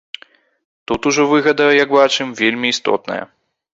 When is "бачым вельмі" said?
1.99-2.67